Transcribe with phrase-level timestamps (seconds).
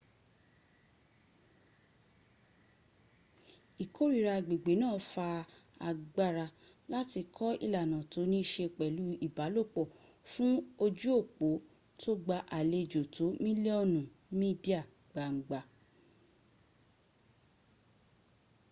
[3.83, 5.27] ìkórira agbègbè náà fa
[5.89, 6.45] agbára
[6.93, 9.85] láti kọ ìlànà tó ní ṣe pẹ̀lú ìbálòpọ́
[10.31, 10.51] fún
[10.83, 11.47] ojú òpó
[12.01, 13.99] tó gba àlejò tó mílíọ́nù
[14.39, 15.59] mídíà gbangba